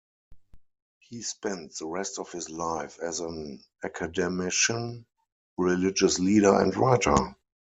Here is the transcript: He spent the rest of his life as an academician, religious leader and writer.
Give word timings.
He 0.97 1.21
spent 1.21 1.75
the 1.77 1.85
rest 1.85 2.17
of 2.17 2.31
his 2.31 2.49
life 2.49 2.97
as 3.01 3.19
an 3.19 3.63
academician, 3.83 5.05
religious 5.59 6.17
leader 6.17 6.59
and 6.59 6.75
writer. 6.75 7.35